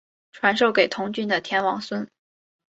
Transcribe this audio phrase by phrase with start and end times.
[0.31, 2.09] 传授给同郡的田王孙。